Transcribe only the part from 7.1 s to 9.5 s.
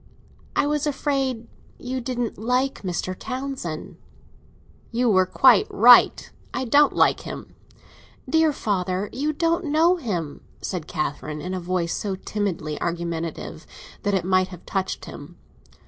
him." "Dear father, you